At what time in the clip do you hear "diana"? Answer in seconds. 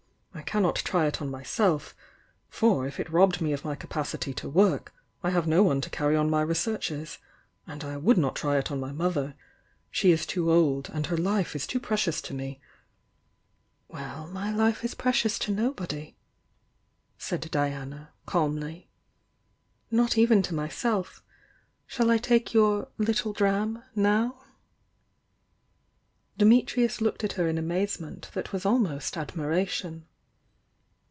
17.51-18.11